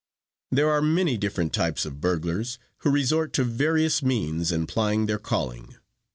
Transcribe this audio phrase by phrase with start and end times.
[0.49, 5.19] "There are many different types of burglars, who resort to various means in plying their
[5.19, 5.75] calling.